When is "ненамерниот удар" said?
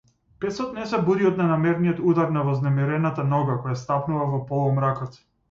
1.41-2.33